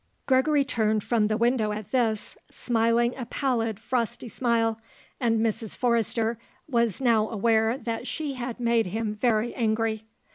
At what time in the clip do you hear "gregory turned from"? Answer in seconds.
0.25-1.27